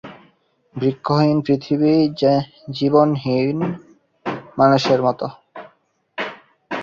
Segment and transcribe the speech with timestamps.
[0.75, 1.93] বৃক্ষহীন পৃথিবী
[2.71, 3.59] জীবনবিহীন
[4.57, 5.27] মানুষের মতো।